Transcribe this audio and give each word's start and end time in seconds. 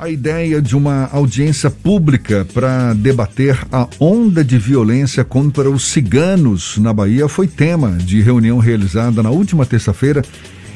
A 0.00 0.08
ideia 0.08 0.62
de 0.62 0.74
uma 0.74 1.10
audiência 1.12 1.70
pública 1.70 2.48
para 2.54 2.94
debater 2.94 3.58
a 3.70 3.86
onda 4.00 4.42
de 4.42 4.56
violência 4.56 5.22
contra 5.22 5.68
os 5.68 5.88
ciganos 5.88 6.78
na 6.78 6.90
Bahia 6.90 7.28
foi 7.28 7.46
tema 7.46 7.90
de 7.98 8.22
reunião 8.22 8.56
realizada 8.56 9.22
na 9.22 9.28
última 9.28 9.66
terça-feira 9.66 10.24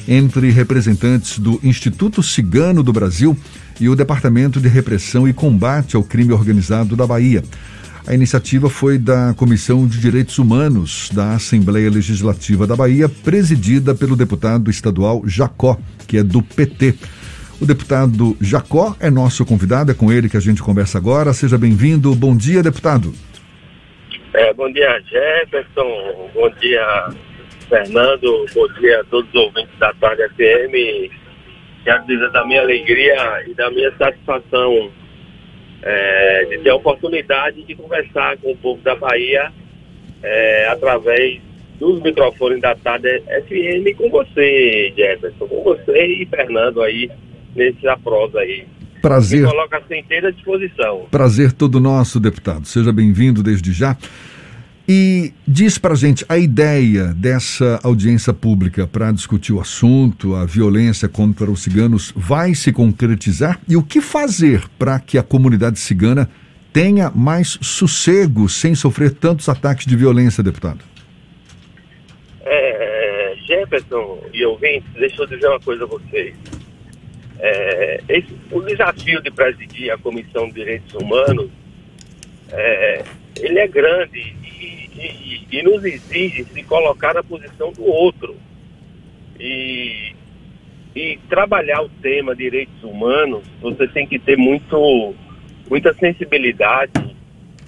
entre 0.06 0.50
representantes 0.50 1.38
do 1.38 1.58
Instituto 1.62 2.22
Cigano 2.22 2.82
do 2.82 2.92
Brasil 2.92 3.34
e 3.80 3.88
o 3.88 3.96
Departamento 3.96 4.60
de 4.60 4.68
Repressão 4.68 5.26
e 5.26 5.32
Combate 5.32 5.96
ao 5.96 6.02
Crime 6.02 6.34
Organizado 6.34 6.94
da 6.94 7.06
Bahia. 7.06 7.42
A 8.06 8.12
iniciativa 8.12 8.68
foi 8.68 8.98
da 8.98 9.32
Comissão 9.32 9.86
de 9.86 9.98
Direitos 10.00 10.38
Humanos 10.38 11.08
da 11.14 11.32
Assembleia 11.32 11.88
Legislativa 11.88 12.66
da 12.66 12.76
Bahia, 12.76 13.08
presidida 13.08 13.94
pelo 13.94 14.16
deputado 14.16 14.70
estadual 14.70 15.22
Jacó, 15.26 15.78
que 16.06 16.18
é 16.18 16.22
do 16.22 16.42
PT. 16.42 16.94
O 17.60 17.66
deputado 17.66 18.36
Jacó 18.40 18.96
é 19.00 19.10
nosso 19.10 19.44
convidado, 19.46 19.92
é 19.92 19.94
com 19.94 20.12
ele 20.12 20.28
que 20.28 20.36
a 20.36 20.40
gente 20.40 20.62
conversa 20.62 20.98
agora. 20.98 21.32
Seja 21.32 21.56
bem-vindo. 21.56 22.14
Bom 22.14 22.36
dia, 22.36 22.62
deputado. 22.62 23.12
É, 24.32 24.52
bom 24.52 24.70
dia, 24.72 25.00
Jefferson. 25.08 26.30
Bom 26.34 26.50
dia, 26.60 27.08
Fernando. 27.68 28.46
Bom 28.52 28.68
dia 28.80 29.00
a 29.00 29.04
todos 29.04 29.28
os 29.32 29.40
ouvintes 29.40 29.78
da 29.78 29.94
Tarde 29.94 30.28
FM. 30.30 31.12
Quero 31.84 32.06
dizer 32.06 32.30
da 32.32 32.44
minha 32.44 32.62
alegria 32.62 33.44
e 33.46 33.54
da 33.54 33.70
minha 33.70 33.92
satisfação 33.96 34.90
é, 35.82 36.44
de 36.46 36.58
ter 36.58 36.70
a 36.70 36.74
oportunidade 36.74 37.62
de 37.62 37.74
conversar 37.76 38.36
com 38.38 38.52
o 38.52 38.56
povo 38.56 38.82
da 38.82 38.96
Bahia 38.96 39.52
é, 40.22 40.68
através 40.68 41.40
dos 41.78 42.02
microfones 42.02 42.60
da 42.60 42.74
Tarde 42.74 43.20
FM 43.20 43.96
com 43.96 44.10
você, 44.10 44.92
Jefferson, 44.96 45.46
com 45.46 45.62
você 45.62 46.06
e 46.06 46.26
Fernando 46.26 46.82
aí 46.82 47.10
nessa 47.54 47.96
prosa 47.98 48.38
aí. 48.38 48.66
Prazer. 49.00 49.46
Coloca 49.46 49.82
a 49.90 49.96
inteira 49.96 50.32
disposição. 50.32 51.06
Prazer 51.10 51.52
todo 51.52 51.78
nosso, 51.78 52.18
deputado. 52.18 52.66
Seja 52.66 52.92
bem-vindo 52.92 53.42
desde 53.42 53.72
já. 53.72 53.96
E 54.88 55.32
diz 55.48 55.78
para 55.78 55.94
gente 55.94 56.26
a 56.28 56.36
ideia 56.36 57.14
dessa 57.14 57.80
audiência 57.82 58.34
pública 58.34 58.86
para 58.86 59.12
discutir 59.12 59.52
o 59.52 59.60
assunto, 59.60 60.34
a 60.34 60.44
violência 60.44 61.08
contra 61.08 61.50
os 61.50 61.62
ciganos, 61.62 62.12
vai 62.14 62.54
se 62.54 62.70
concretizar? 62.70 63.58
E 63.66 63.76
o 63.76 63.82
que 63.82 64.02
fazer 64.02 64.62
para 64.78 65.00
que 65.00 65.16
a 65.16 65.22
comunidade 65.22 65.78
cigana 65.78 66.28
tenha 66.70 67.10
mais 67.10 67.58
sossego 67.62 68.48
sem 68.48 68.74
sofrer 68.74 69.12
tantos 69.12 69.48
ataques 69.48 69.86
de 69.86 69.96
violência, 69.96 70.42
deputado? 70.42 70.80
É, 72.42 73.34
Jefferson 73.46 74.18
e 74.34 74.44
ouvintes, 74.44 74.90
deixa 74.94 75.22
eu 75.22 75.26
dizer 75.26 75.46
uma 75.48 75.60
coisa 75.60 75.84
a 75.84 75.86
vocês. 75.86 76.34
É, 77.38 78.00
esse, 78.08 78.32
o 78.50 78.60
desafio 78.62 79.20
de 79.22 79.30
presidir 79.30 79.90
a 79.90 79.98
Comissão 79.98 80.46
de 80.46 80.54
Direitos 80.54 80.94
Humanos, 80.94 81.50
é, 82.50 83.04
ele 83.40 83.58
é 83.58 83.66
grande 83.66 84.18
e, 84.20 85.46
e, 85.50 85.62
nos 85.62 85.84
exige 85.84 86.44
se 86.44 86.62
colocar 86.62 87.14
na 87.14 87.22
posição 87.22 87.72
do 87.72 87.84
outro. 87.84 88.36
E, 89.38 90.14
e 90.94 91.18
trabalhar 91.28 91.82
o 91.82 91.88
tema 91.88 92.36
direitos 92.36 92.82
humanos, 92.84 93.42
você 93.60 93.88
tem 93.88 94.06
que 94.06 94.18
ter 94.18 94.36
muito, 94.36 95.14
muita 95.68 95.92
sensibilidade 95.94 97.16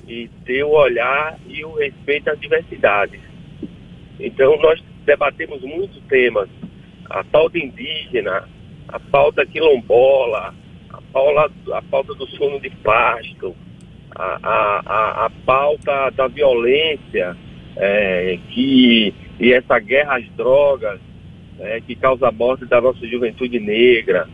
e 0.07 0.29
ter 0.45 0.63
o 0.63 0.71
olhar 0.71 1.37
e 1.49 1.65
o 1.65 1.75
respeito 1.75 2.31
às 2.31 2.39
diversidades. 2.39 3.21
Então, 4.21 4.57
nós 4.59 4.81
debatemos 5.05 5.61
muitos 5.63 6.01
temas. 6.09 6.49
A 7.11 7.25
pauta 7.25 7.59
indígena, 7.59 8.49
a 8.89 9.01
pauta 9.01 9.45
quilombola, 9.45 10.55
a 10.91 11.01
pauta, 11.13 11.53
a 11.73 11.83
pauta 11.83 12.15
do 12.15 12.27
sono 12.29 12.61
de 12.61 12.71
plástico, 12.71 13.57
a, 14.15 14.39
a, 14.43 15.27
a, 15.27 15.31
pauta 15.45 16.11
da 16.11 16.27
violência 16.29 17.37
é, 17.77 18.39
que, 18.51 19.13
e 19.39 19.53
essa 19.53 19.79
guerra 19.79 20.17
às 20.17 20.29
drogas 20.31 21.01
é, 21.59 21.81
que 21.81 21.95
causa 21.95 22.29
a 22.29 22.33
morte 22.33 22.65
da 22.67 22.81
nossa 22.81 23.07
juventude 23.07 23.59
negra, 23.59 24.29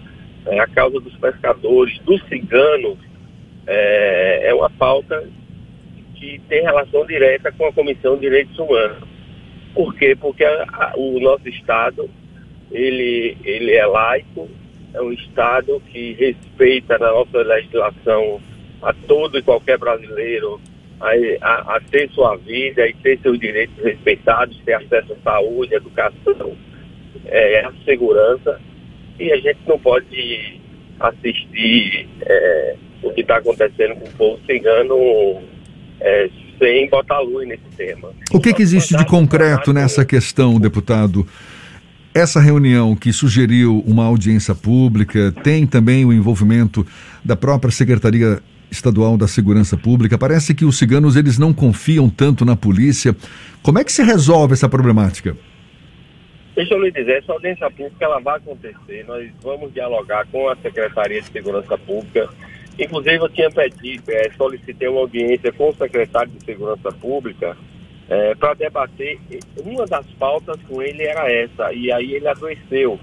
é, 0.47 0.61
a 0.61 0.67
causa 0.67 1.01
dos 1.01 1.15
pescadores, 1.17 1.99
dos 2.01 2.23
ciganos, 2.29 2.99
é, 3.67 4.49
é 4.49 4.55
uma 4.55 4.71
pauta 4.71 5.29
que 6.17 6.41
tem 6.49 6.63
relação 6.63 7.05
direta 7.07 7.51
com 7.53 7.67
a 7.67 7.73
Comissão 7.73 8.15
de 8.15 8.23
Direitos 8.23 8.57
Humanos. 8.59 9.09
Por 9.75 9.95
quê? 9.95 10.17
Porque 10.19 10.45
a, 10.45 10.65
a, 10.73 10.93
o 10.97 11.19
nosso 11.21 11.49
Estado 11.49 12.09
ele, 12.73 13.37
ele 13.45 13.73
é 13.73 13.87
laico, 13.87 14.49
é 14.95 15.01
um 15.01 15.13
Estado 15.13 15.81
que 15.91 16.13
respeita 16.15 16.99
na 16.99 17.13
nossa 17.13 17.39
legislação 17.39 18.41
a 18.83 18.93
todo 18.93 19.39
e 19.39 19.43
qualquer 19.43 19.79
brasileiro 19.79 20.61
a, 21.01 21.11
a, 21.41 21.77
a, 21.77 21.81
ter 21.91 22.11
sua 22.11 22.37
vida 22.37 22.87
e 22.87 22.95
ter 22.95 23.19
seus 23.21 23.39
direitos 23.39 23.77
respeitados, 23.83 24.59
ter 24.65 24.75
acesso 24.75 25.13
à 25.13 25.17
saúde, 25.23 25.75
educação, 25.75 26.57
é, 27.27 27.65
à 27.65 27.73
segurança. 27.85 28.61
E 29.19 29.33
a 29.33 29.37
gente 29.37 29.61
não 29.67 29.79
pode 29.79 30.61
assistir 31.01 32.09
é, 32.23 32.77
o 33.03 33.11
que 33.13 33.21
está 33.23 33.37
acontecendo 33.37 33.97
com 33.97 34.07
o 34.07 34.13
povo 34.13 34.41
cigano 34.47 35.43
é, 36.01 36.29
sem 36.59 36.89
botar 36.89 37.21
luz 37.21 37.47
nesse 37.49 37.65
tema. 37.77 38.11
O 38.33 38.41
que, 38.41 38.53
que 38.53 38.63
existe 38.63 38.97
de 38.97 39.05
concreto 39.05 39.73
nessa 39.73 40.05
questão, 40.05 40.61
deputado? 40.61 41.27
Essa 42.15 42.41
reunião 42.41 42.95
que 42.95 43.11
sugeriu 43.11 43.83
uma 43.87 44.05
audiência 44.05 44.55
pública 44.55 45.33
tem 45.43 45.67
também 45.67 46.05
o 46.05 46.13
envolvimento 46.13 46.87
da 47.25 47.35
própria 47.35 47.71
Secretaria 47.71 48.39
Estadual 48.71 49.17
da 49.17 49.27
Segurança 49.27 49.79
Pública. 49.79 50.19
Parece 50.19 50.55
que 50.55 50.67
os 50.67 50.77
ciganos 50.77 51.17
eles 51.17 51.39
não 51.39 51.55
confiam 51.55 52.11
tanto 52.11 52.45
na 52.45 52.55
polícia. 52.55 53.17
Como 53.63 53.79
é 53.79 53.85
que 53.85 53.91
se 53.91 54.03
resolve 54.03 54.53
essa 54.53 54.69
problemática? 54.69 55.35
Deixa 56.55 56.75
eu 56.75 56.83
lhe 56.83 56.91
dizer, 56.91 57.17
essa 57.17 57.33
audiência 57.33 57.71
pública 57.71 58.05
ela 58.05 58.21
vai 58.21 58.37
acontecer. 58.37 59.07
Nós 59.09 59.31
vamos 59.43 59.73
dialogar 59.73 60.27
com 60.27 60.51
a 60.51 60.57
Secretaria 60.57 61.23
de 61.23 61.29
Segurança 61.29 61.79
Pública. 61.79 62.29
Inclusive, 62.79 63.17
eu 63.17 63.29
tinha 63.31 63.51
pedido, 63.51 64.03
é, 64.11 64.31
solicitei 64.37 64.87
uma 64.87 65.01
audiência 65.01 65.51
com 65.51 65.71
o 65.71 65.75
secretário 65.75 66.31
de 66.31 66.45
Segurança 66.45 66.93
Pública 66.93 67.57
é, 68.09 68.35
para 68.35 68.55
debater. 68.55 69.19
Uma 69.65 69.87
das 69.87 70.07
pautas 70.19 70.61
com 70.69 70.83
ele 70.83 71.03
era 71.03 71.31
essa, 71.31 71.73
e 71.73 71.91
aí 71.93 72.15
ele 72.15 72.29
adoeceu. 72.29 72.99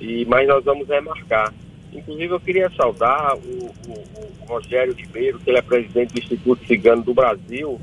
E, 0.00 0.24
mas 0.26 0.48
nós 0.48 0.64
vamos 0.64 0.88
remarcar. 0.88 1.52
Inclusive, 1.92 2.32
eu 2.32 2.40
queria 2.40 2.70
saudar 2.70 3.36
o, 3.36 3.66
o, 3.88 3.92
o, 3.92 4.46
Rogério 4.46 4.94
Ribeiro, 4.94 5.38
que 5.38 5.50
ele 5.50 5.58
é 5.58 5.62
presidente 5.62 6.12
do 6.12 6.18
Instituto 6.18 6.66
Cigano 6.66 7.02
do 7.02 7.14
Brasil, 7.14 7.80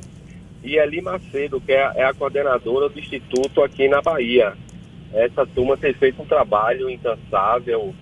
e 0.64 0.78
Eli 0.78 1.02
Macedo, 1.02 1.62
que 1.62 1.72
é, 1.72 1.92
é 1.96 2.04
a 2.04 2.14
coordenadora 2.14 2.90
do 2.90 3.00
Instituto 3.00 3.64
aqui 3.64 3.88
na 3.88 4.02
Bahia. 4.02 4.54
Essa 5.14 5.46
turma 5.46 5.78
tem 5.78 5.94
feito 5.94 6.22
um 6.22 6.26
trabalho 6.26 6.90
incansável 6.90 7.94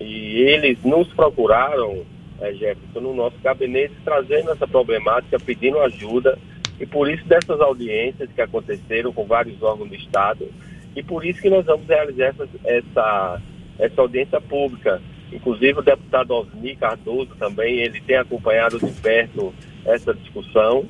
e 0.00 0.42
eles 0.42 0.82
nos 0.84 1.08
procuraram, 1.12 2.04
é, 2.40 2.52
Jefferson, 2.52 3.00
no 3.00 3.14
nosso 3.14 3.36
gabinete, 3.42 3.94
trazendo 4.04 4.50
essa 4.50 4.66
problemática, 4.66 5.38
pedindo 5.38 5.78
ajuda. 5.80 6.38
E 6.80 6.86
por 6.86 7.10
isso 7.10 7.24
dessas 7.26 7.60
audiências 7.60 8.30
que 8.32 8.40
aconteceram 8.40 9.12
com 9.12 9.24
vários 9.26 9.60
órgãos 9.62 9.88
do 9.88 9.94
Estado, 9.94 10.48
e 10.94 11.02
por 11.02 11.24
isso 11.24 11.40
que 11.40 11.50
nós 11.50 11.64
vamos 11.64 11.86
realizar 11.86 12.26
essa, 12.26 12.48
essa, 12.64 13.42
essa 13.78 14.00
audiência 14.00 14.40
pública. 14.40 15.00
Inclusive 15.32 15.80
o 15.80 15.82
deputado 15.82 16.32
Osni 16.32 16.74
Cardoso 16.76 17.34
também, 17.38 17.80
ele 17.80 18.00
tem 18.00 18.16
acompanhado 18.16 18.78
de 18.78 18.90
perto 19.00 19.52
essa 19.84 20.14
discussão. 20.14 20.86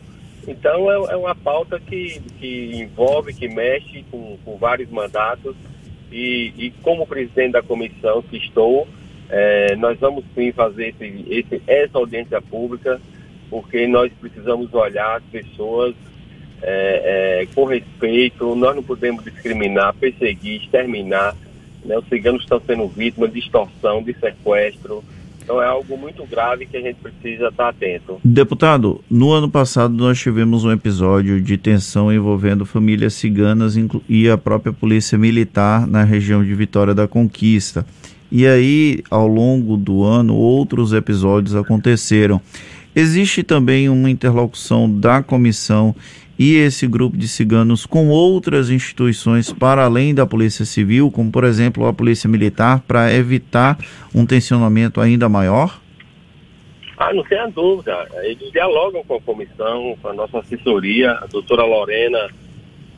Então 0.46 0.90
é, 0.90 1.12
é 1.12 1.16
uma 1.16 1.34
pauta 1.34 1.80
que, 1.80 2.20
que 2.38 2.70
envolve, 2.74 3.34
que 3.34 3.48
mexe 3.48 4.04
com, 4.10 4.38
com 4.44 4.56
vários 4.56 4.88
mandatos 4.90 5.54
e, 6.10 6.52
e, 6.56 6.70
como 6.82 7.06
presidente 7.06 7.52
da 7.52 7.62
comissão 7.62 8.22
que 8.22 8.38
estou, 8.38 8.88
é, 9.28 9.76
nós 9.76 9.98
vamos 9.98 10.24
sim 10.34 10.52
fazer 10.52 10.88
esse, 10.88 11.24
esse, 11.28 11.62
essa 11.66 11.98
audiência 11.98 12.40
pública, 12.40 13.00
porque 13.50 13.86
nós 13.86 14.12
precisamos 14.20 14.72
olhar 14.74 15.16
as 15.16 15.24
pessoas 15.24 15.94
é, 16.62 17.42
é, 17.42 17.46
com 17.54 17.64
respeito, 17.64 18.54
nós 18.54 18.74
não 18.74 18.82
podemos 18.82 19.24
discriminar, 19.24 19.94
perseguir, 19.94 20.62
exterminar 20.62 21.34
né? 21.84 21.98
Os 21.98 22.06
ciganos 22.08 22.42
estão 22.42 22.60
sendo 22.64 22.86
vítimas 22.88 23.32
de 23.32 23.38
extorsão, 23.38 24.02
de 24.02 24.14
sequestro. 24.18 25.02
Então 25.42 25.62
é 25.62 25.66
algo 25.66 25.96
muito 25.96 26.26
grave 26.26 26.66
que 26.66 26.76
a 26.76 26.80
gente 26.80 26.96
precisa 26.96 27.48
estar 27.48 27.70
atento. 27.70 28.20
Deputado, 28.22 29.02
no 29.10 29.32
ano 29.32 29.50
passado 29.50 29.94
nós 29.94 30.20
tivemos 30.20 30.62
um 30.64 30.70
episódio 30.70 31.40
de 31.40 31.56
tensão 31.56 32.12
envolvendo 32.12 32.66
famílias 32.66 33.14
ciganas 33.14 33.74
e 34.06 34.28
a 34.28 34.36
própria 34.36 34.74
polícia 34.74 35.16
militar 35.16 35.86
na 35.86 36.04
região 36.04 36.44
de 36.44 36.54
Vitória 36.54 36.94
da 36.94 37.08
Conquista. 37.08 37.86
E 38.30 38.46
aí, 38.46 39.02
ao 39.10 39.26
longo 39.26 39.78
do 39.78 40.04
ano, 40.04 40.34
outros 40.36 40.92
episódios 40.92 41.54
aconteceram. 41.54 42.42
Existe 42.98 43.44
também 43.44 43.88
uma 43.88 44.10
interlocução 44.10 44.90
da 44.90 45.22
comissão 45.22 45.94
e 46.36 46.56
esse 46.56 46.84
grupo 46.84 47.16
de 47.16 47.28
ciganos 47.28 47.86
com 47.86 48.08
outras 48.08 48.70
instituições 48.70 49.52
para 49.52 49.84
além 49.84 50.12
da 50.12 50.26
Polícia 50.26 50.64
Civil, 50.64 51.08
como 51.08 51.30
por 51.30 51.44
exemplo 51.44 51.86
a 51.86 51.92
Polícia 51.92 52.28
Militar, 52.28 52.82
para 52.88 53.14
evitar 53.14 53.78
um 54.12 54.26
tensionamento 54.26 55.00
ainda 55.00 55.28
maior? 55.28 55.80
Ah, 56.96 57.14
não 57.14 57.22
tenha 57.22 57.46
dúvida. 57.46 58.04
Eles 58.24 58.50
dialogam 58.50 59.04
com 59.04 59.14
a 59.14 59.20
comissão, 59.20 59.96
com 60.02 60.08
a 60.08 60.12
nossa 60.12 60.40
assessoria, 60.40 61.12
a 61.12 61.26
doutora 61.26 61.62
Lorena 61.62 62.28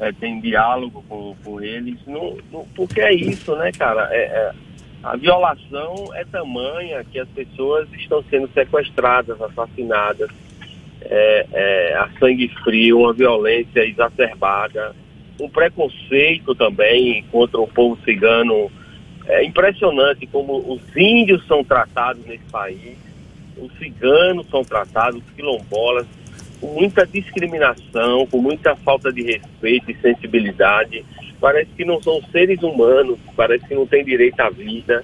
é, 0.00 0.10
tem 0.12 0.40
diálogo 0.40 1.04
com, 1.06 1.36
com 1.44 1.60
eles, 1.60 1.98
não, 2.06 2.38
não, 2.50 2.66
porque 2.74 3.02
é 3.02 3.12
isso, 3.12 3.54
né, 3.56 3.70
cara? 3.70 4.08
É, 4.10 4.22
é, 4.22 4.52
a 5.02 5.16
violação 5.16 6.10
é 6.14 6.24
tamanha 6.24 7.04
que 7.04 7.18
as 7.18 7.28
pessoas 7.28 7.88
estão 7.94 8.22
sendo 8.28 8.48
sequestradas, 8.52 9.40
assassinadas, 9.40 10.30
é, 11.02 11.46
é, 11.52 11.94
a 11.96 12.10
sangue 12.18 12.48
frio, 12.62 13.00
uma 13.00 13.12
violência 13.12 13.80
exacerbada, 13.80 14.94
um 15.40 15.48
preconceito 15.48 16.54
também 16.54 17.24
contra 17.32 17.58
o 17.58 17.66
povo 17.66 17.98
cigano. 18.04 18.70
É 19.26 19.42
impressionante 19.44 20.26
como 20.26 20.58
os 20.70 20.82
índios 20.94 21.46
são 21.46 21.64
tratados 21.64 22.24
nesse 22.26 22.44
país, 22.50 22.98
os 23.56 23.72
ciganos 23.78 24.46
são 24.50 24.62
tratados, 24.62 25.22
os 25.22 25.34
quilombolas, 25.34 26.06
com 26.60 26.66
muita 26.68 27.06
discriminação, 27.06 28.26
com 28.26 28.38
muita 28.38 28.76
falta 28.76 29.12
de 29.12 29.22
respeito 29.22 29.90
e 29.90 29.96
sensibilidade. 29.96 31.04
Parece 31.40 31.70
que 31.70 31.84
não 31.84 32.02
são 32.02 32.20
seres 32.30 32.62
humanos, 32.62 33.18
parece 33.34 33.66
que 33.66 33.74
não 33.74 33.86
têm 33.86 34.04
direito 34.04 34.38
à 34.40 34.50
vida. 34.50 35.02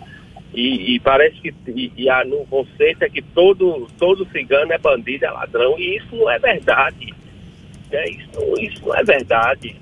E, 0.53 0.95
e 0.95 1.01
parece 1.01 1.37
que 1.41 1.55
e, 1.69 1.93
e 1.97 2.09
a, 2.09 2.25
no 2.25 2.47
conceito 2.47 3.03
é 3.03 3.09
que 3.09 3.23
todo, 3.23 3.89
todo 3.99 4.29
cigano 4.31 4.73
é 4.73 4.79
bandido, 4.79 5.25
é 5.25 5.31
ladrão. 5.31 5.79
E 5.79 5.97
isso 5.97 6.15
não 6.15 6.31
é 6.31 6.39
verdade. 6.39 7.15
É, 7.91 8.11
isso, 8.11 8.55
isso 8.61 8.87
não 8.87 8.95
é 8.95 9.03
verdade. 9.03 9.77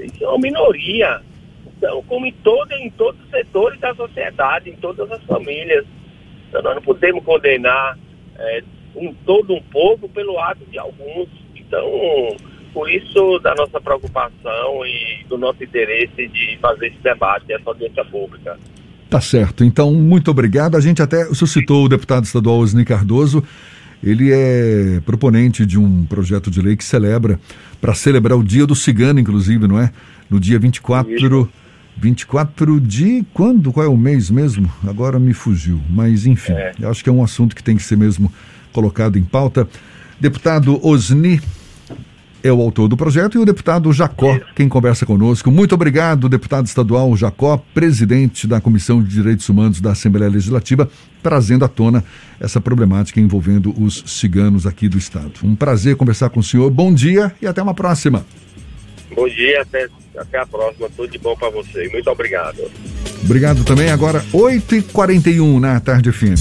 Isso 0.00 0.24
é 0.24 0.28
uma 0.28 0.38
minoria. 0.38 1.20
Então, 1.76 2.02
como 2.04 2.26
em, 2.26 2.32
todo, 2.32 2.72
em 2.72 2.90
todos 2.90 3.20
os 3.20 3.30
setores 3.30 3.78
da 3.80 3.94
sociedade, 3.94 4.70
em 4.70 4.76
todas 4.76 5.10
as 5.10 5.22
famílias. 5.24 5.84
Então, 6.48 6.62
nós 6.62 6.74
não 6.74 6.82
podemos 6.82 7.24
condenar 7.24 7.98
é, 8.38 8.62
um, 8.94 9.14
todo 9.26 9.54
um 9.54 9.62
povo 9.62 10.08
pelo 10.08 10.38
ato 10.38 10.64
de 10.70 10.78
alguns. 10.78 11.28
Então, 11.56 12.36
por 12.72 12.90
isso 12.90 13.38
da 13.40 13.54
nossa 13.54 13.80
preocupação 13.80 14.86
e 14.86 15.24
do 15.28 15.36
nosso 15.36 15.62
interesse 15.62 16.28
de 16.28 16.58
fazer 16.60 16.88
esse 16.88 17.02
debate, 17.02 17.52
essa 17.52 17.68
audiência 17.68 18.04
pública. 18.04 18.58
Tá 19.08 19.20
certo. 19.20 19.62
Então, 19.62 19.92
muito 19.92 20.30
obrigado. 20.30 20.76
A 20.76 20.80
gente 20.80 21.02
até 21.02 21.26
suscitou 21.34 21.84
o 21.84 21.88
deputado 21.88 22.24
estadual 22.24 22.58
Osni 22.58 22.84
Cardoso. 22.84 23.44
Ele 24.02 24.32
é 24.32 25.00
proponente 25.04 25.66
de 25.66 25.78
um 25.78 26.04
projeto 26.06 26.50
de 26.50 26.60
lei 26.60 26.76
que 26.76 26.84
celebra, 26.84 27.38
para 27.80 27.94
celebrar 27.94 28.36
o 28.36 28.42
Dia 28.42 28.66
do 28.66 28.74
Cigano, 28.74 29.20
inclusive, 29.20 29.68
não 29.68 29.78
é? 29.78 29.92
No 30.28 30.40
dia 30.40 30.58
24. 30.58 31.14
Isso. 31.14 31.48
24 31.96 32.80
de 32.80 33.24
quando? 33.34 33.70
Qual 33.70 33.84
é 33.84 33.88
o 33.88 33.96
mês 33.96 34.30
mesmo? 34.30 34.72
Agora 34.88 35.18
me 35.18 35.34
fugiu. 35.34 35.80
Mas, 35.90 36.26
enfim, 36.26 36.52
é. 36.52 36.72
eu 36.80 36.90
acho 36.90 37.04
que 37.04 37.10
é 37.10 37.12
um 37.12 37.22
assunto 37.22 37.54
que 37.54 37.62
tem 37.62 37.76
que 37.76 37.82
ser 37.82 37.96
mesmo 37.96 38.32
colocado 38.72 39.18
em 39.18 39.22
pauta. 39.22 39.68
Deputado 40.20 40.84
Osni 40.86 41.40
é 42.42 42.52
o 42.52 42.60
autor 42.60 42.88
do 42.88 42.96
projeto 42.96 43.38
e 43.38 43.40
o 43.40 43.44
deputado 43.44 43.92
Jacó, 43.92 44.38
quem 44.54 44.68
conversa 44.68 45.06
conosco. 45.06 45.50
Muito 45.50 45.74
obrigado, 45.74 46.28
deputado 46.28 46.66
estadual 46.66 47.16
Jacó, 47.16 47.62
presidente 47.72 48.46
da 48.46 48.60
Comissão 48.60 49.02
de 49.02 49.08
Direitos 49.08 49.48
Humanos 49.48 49.80
da 49.80 49.92
Assembleia 49.92 50.30
Legislativa, 50.30 50.90
trazendo 51.22 51.64
à 51.64 51.68
tona 51.68 52.04
essa 52.40 52.60
problemática 52.60 53.20
envolvendo 53.20 53.72
os 53.80 54.02
ciganos 54.06 54.66
aqui 54.66 54.88
do 54.88 54.98
estado. 54.98 55.32
Um 55.44 55.54
prazer 55.54 55.96
conversar 55.96 56.30
com 56.30 56.40
o 56.40 56.42
senhor. 56.42 56.68
Bom 56.70 56.92
dia 56.92 57.32
e 57.40 57.46
até 57.46 57.62
uma 57.62 57.74
próxima. 57.74 58.26
Bom 59.14 59.28
dia, 59.28 59.62
até, 59.62 59.88
até 60.16 60.38
a 60.40 60.46
próxima. 60.46 60.88
Tudo 60.96 61.12
de 61.12 61.18
bom 61.18 61.36
para 61.36 61.50
você. 61.50 61.88
Muito 61.90 62.10
obrigado. 62.10 62.58
Obrigado 63.24 63.62
também. 63.62 63.90
Agora, 63.90 64.24
8h41 64.32 65.60
na 65.60 65.78
tarde 65.78 66.10
fim. 66.10 66.34